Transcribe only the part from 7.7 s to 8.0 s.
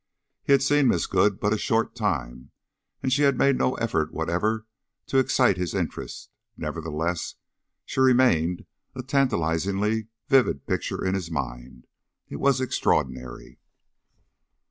she